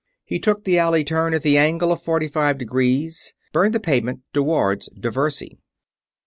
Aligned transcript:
He 0.25 0.39
took 0.39 0.63
the 0.63 0.79
alley 0.79 1.03
turn 1.03 1.31
at 1.35 1.45
an 1.45 1.55
angle 1.57 1.91
of 1.91 2.01
forty 2.01 2.27
five 2.27 2.57
degrees; 2.57 3.35
burned 3.53 3.75
the 3.75 3.79
pavement 3.79 4.21
toward 4.33 4.83
Diversey. 4.99 5.59